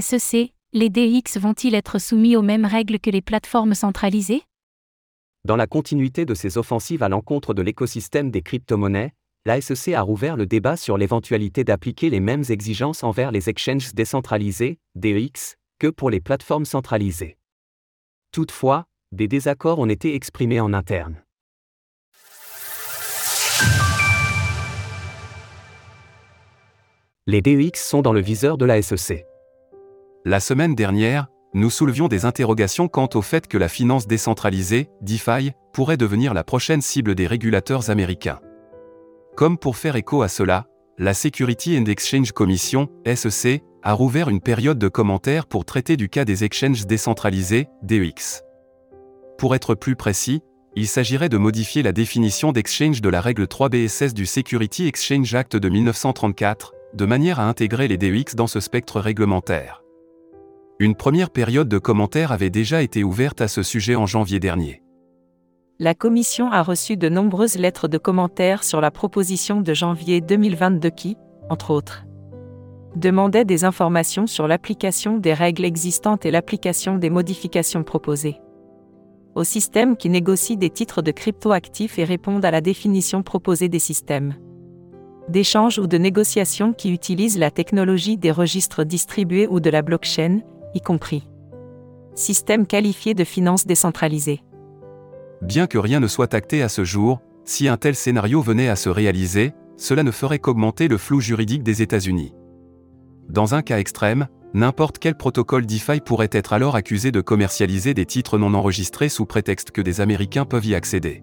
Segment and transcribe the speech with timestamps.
[0.00, 4.42] SEC, les DEX vont-ils être soumis aux mêmes règles que les plateformes centralisées?
[5.44, 9.12] Dans la continuité de ces offensives à l'encontre de l'écosystème des crypto-monnaies,
[9.44, 13.92] la SEC a rouvert le débat sur l'éventualité d'appliquer les mêmes exigences envers les exchanges
[13.92, 17.36] décentralisés, DEX, que pour les plateformes centralisées.
[18.30, 21.22] Toutefois, des désaccords ont été exprimés en interne.
[27.26, 29.26] Les DEX sont dans le viseur de la SEC.
[30.24, 35.50] La semaine dernière, nous soulevions des interrogations quant au fait que la finance décentralisée, DeFi,
[35.72, 38.38] pourrait devenir la prochaine cible des régulateurs américains.
[39.34, 44.40] Comme pour faire écho à cela, la Security and Exchange Commission, SEC, a rouvert une
[44.40, 48.44] période de commentaires pour traiter du cas des exchanges décentralisés, DEX.
[49.38, 50.40] Pour être plus précis,
[50.76, 55.34] il s'agirait de modifier la définition d'exchange de la règle 3 BSS du Security Exchange
[55.34, 59.81] Act de 1934, de manière à intégrer les DEX dans ce spectre réglementaire.
[60.82, 64.82] Une première période de commentaires avait déjà été ouverte à ce sujet en janvier dernier.
[65.78, 70.90] La Commission a reçu de nombreuses lettres de commentaires sur la proposition de janvier 2022
[70.90, 71.16] qui,
[71.48, 72.04] entre autres,
[72.96, 78.40] demandait des informations sur l'application des règles existantes et l'application des modifications proposées
[79.36, 83.78] au système qui négocie des titres de cryptoactifs et répondent à la définition proposée des
[83.78, 84.34] systèmes
[85.28, 90.40] d'échange ou de négociation qui utilisent la technologie des registres distribués ou de la blockchain,
[90.74, 91.24] y compris
[92.14, 94.42] système qualifié de finance décentralisée.
[95.40, 98.76] Bien que rien ne soit acté à ce jour, si un tel scénario venait à
[98.76, 102.34] se réaliser, cela ne ferait qu'augmenter le flou juridique des États-Unis.
[103.28, 108.06] Dans un cas extrême, n'importe quel protocole DeFi pourrait être alors accusé de commercialiser des
[108.06, 111.22] titres non enregistrés sous prétexte que des Américains peuvent y accéder.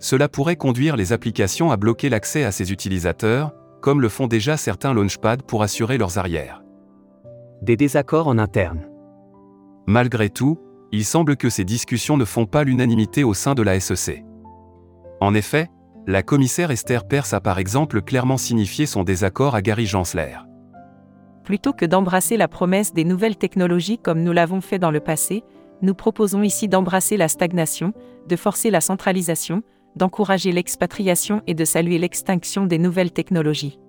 [0.00, 4.56] Cela pourrait conduire les applications à bloquer l'accès à ces utilisateurs, comme le font déjà
[4.56, 6.63] certains launchpads pour assurer leurs arrières.
[7.64, 8.86] Des désaccords en interne.
[9.86, 10.58] Malgré tout,
[10.92, 14.22] il semble que ces discussions ne font pas l'unanimité au sein de la SEC.
[15.22, 15.70] En effet,
[16.06, 20.36] la commissaire Esther Perse a par exemple clairement signifié son désaccord à Gary Gensler.
[21.42, 25.42] Plutôt que d'embrasser la promesse des nouvelles technologies comme nous l'avons fait dans le passé,
[25.80, 27.94] nous proposons ici d'embrasser la stagnation,
[28.28, 29.62] de forcer la centralisation,
[29.96, 33.80] d'encourager l'expatriation et de saluer l'extinction des nouvelles technologies.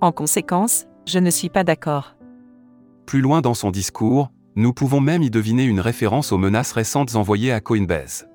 [0.00, 2.16] En conséquence, je ne suis pas d'accord.
[3.10, 7.16] Plus loin dans son discours, nous pouvons même y deviner une référence aux menaces récentes
[7.16, 8.28] envoyées à Coinbase.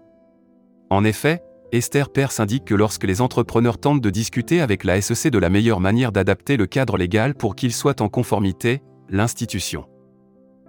[0.90, 1.42] En effet,
[1.72, 5.48] Esther Perse indique que lorsque les entrepreneurs tentent de discuter avec la SEC de la
[5.48, 9.86] meilleure manière d'adapter le cadre légal pour qu'il soit en conformité, l'institution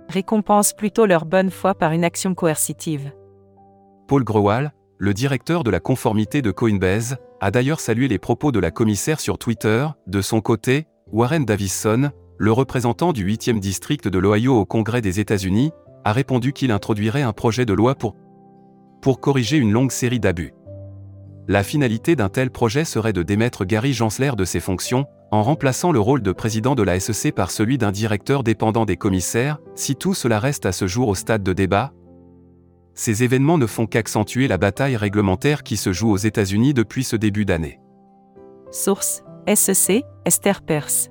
[0.09, 3.11] récompense plutôt leur bonne foi par une action coercitive.
[4.07, 8.61] Paul Grewal, le directeur de la conformité de Coinbase, a d'ailleurs salué les propos de
[8.61, 9.85] la commissaire sur Twitter.
[10.07, 15.21] De son côté, Warren Davison, le représentant du 8e district de l'Ohio au Congrès des
[15.21, 15.73] États-Unis,
[16.05, 18.15] a répondu qu'il introduirait un projet de loi pour,
[19.01, 20.53] pour corriger une longue série d'abus.
[21.49, 25.93] La finalité d'un tel projet serait de démettre Gary Gensler de ses fonctions, en remplaçant
[25.93, 29.97] le rôle de président de la SEC par celui d'un directeur dépendant des commissaires, si
[29.97, 31.93] tout cela reste à ce jour au stade de débat,
[32.97, 37.15] ces événements ne font qu'accentuer la bataille réglementaire qui se joue aux États-Unis depuis ce
[37.15, 37.79] début d'année.
[38.73, 39.23] Source
[39.55, 41.11] SEC, Esther Perse.